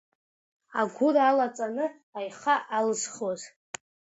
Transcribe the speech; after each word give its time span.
Агәыр 0.79 1.15
алаҵаны 1.27 1.85
аиха 2.17 2.55
алызхуа. 2.77 3.31